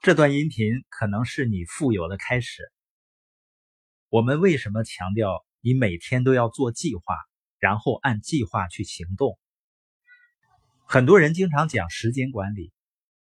[0.00, 2.62] 这段音频可能是你富有的开始。
[4.08, 7.02] 我们为什么强调你每天都要做计划，
[7.58, 9.36] 然后按计划去行动？
[10.86, 12.72] 很多人经常讲时间管理，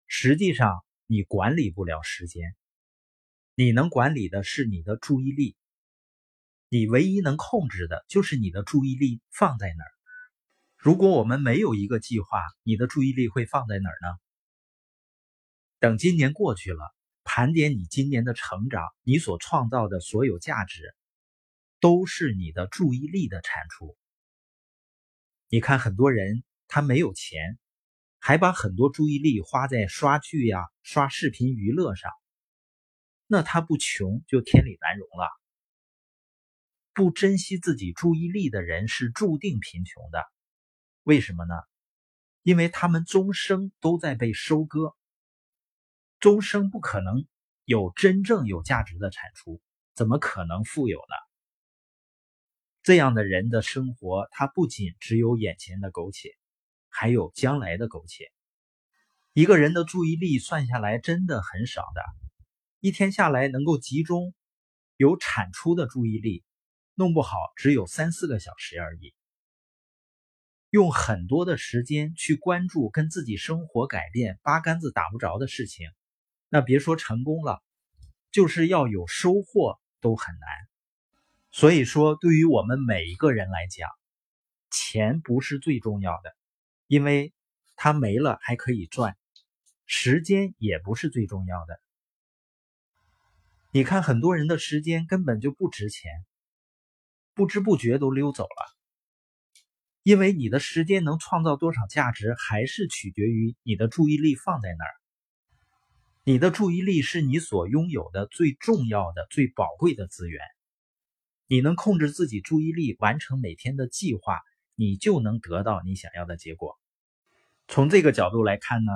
[0.08, 2.56] 实际上你管理不了时间，
[3.54, 5.56] 你能管理的是你的注意力。
[6.70, 9.92] 你唯一能控制的就是你的注意力放在哪儿。
[10.78, 14.18] 如果我们没有一个计划，你的注意力会放在哪儿呢？
[15.86, 20.96] 等今年过去了，盘点你今年的成长，你所创造的所有价值，
[21.80, 23.96] 都是你的注意力的产出。
[25.48, 27.60] 你看，很多人他没有钱，
[28.18, 32.12] 还把很多注意力花在刷剧呀、刷视频娱乐上，
[33.28, 35.30] 那他不穷就天理难容了。
[36.96, 40.24] 不珍惜自己注意力的人是注定贫穷的。
[41.04, 41.54] 为什么呢？
[42.42, 44.96] 因为他们终生都在被收割。
[46.26, 47.28] 终生不可能
[47.66, 49.62] 有真正有价值的产出，
[49.94, 51.16] 怎么可能富有呢？
[52.82, 56.32] 这样的人的生活，他不仅只有眼前的苟且，
[56.90, 58.32] 还有将来的苟且。
[59.34, 62.02] 一个人的注意力算下来真的很少的，
[62.80, 64.34] 一天下来能够集中
[64.98, 66.44] 有产出的注意力，
[66.96, 69.14] 弄不好只有三四个小时而已。
[70.72, 75.88] 用很多的时间去关注跟自己生活改变八竿子打不着的事情。
[76.50, 77.62] 那别说成功了，
[78.32, 80.50] 就是要有收获都很难。
[81.52, 83.90] 所以说，对于我们每一个人来讲，
[84.70, 86.36] 钱不是最重要的，
[86.88, 87.34] 因为
[87.76, 89.14] 它没了还可以赚；
[89.86, 91.80] 时间也不是最重要的。
[93.72, 96.12] 你看，很多人的时间根本就不值钱，
[97.34, 98.76] 不知不觉都溜走了。
[100.04, 104.94] 因为你的时间能创造多少价值，还是取决于你的注意力放在哪儿。
[106.28, 110.42] 你的注意力是你所拥有的最重要的、最宝贵的资源。
[111.46, 114.40] 你能控制自己注意力，完成每天的计划，
[114.74, 116.80] 你就能得到你想要的结果。
[117.68, 118.92] 从这个角度来看呢，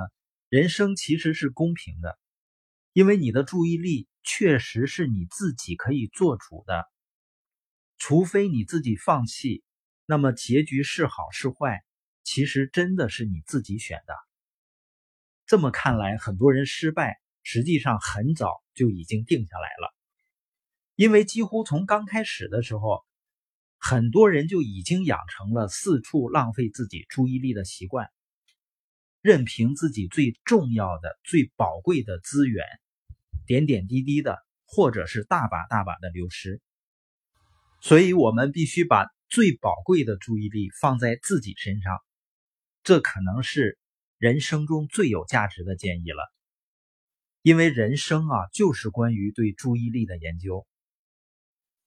[0.48, 2.18] 人生其实是公平的，
[2.92, 6.84] 因为你的注意力确实是你自己可以做主的。
[7.96, 9.62] 除非你自己放弃，
[10.04, 11.84] 那么结局是好是坏，
[12.24, 14.14] 其实真的是你自己选的。
[15.46, 19.94] 这么看来，很多人失败，实际上很早就已经定下来了，
[20.94, 23.04] 因为几乎从刚开始的时候，
[23.78, 28.10] 很多人就已经养成了四处浪费自己注意力的习惯，
[29.20, 32.64] 任凭自己最重要的、最宝贵的资源，
[33.46, 36.60] 点点滴滴的，或者是大把大把的流失。
[37.80, 41.98] 所以，我们必须把最宝贵的注意力放在自己身上，
[42.82, 43.78] 这可能是。
[44.18, 46.30] 人生中最有价值的建议了，
[47.42, 50.66] 因为人生啊，就是关于对注意力的研究。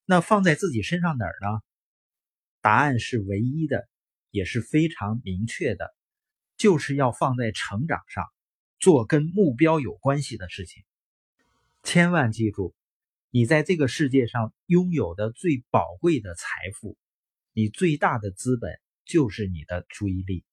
[0.06, 1.62] 那放在自己身上哪儿呢？
[2.60, 3.88] 答案是唯一的，
[4.32, 5.94] 也是非常明确的，
[6.58, 8.26] 就是要放在成长上，
[8.80, 10.84] 做跟目标有关系的事情。
[11.84, 12.74] 千万记住，
[13.30, 16.98] 你在这个世界上拥有的最宝贵的财富，
[17.52, 20.46] 你最大的资本就是你的注意力。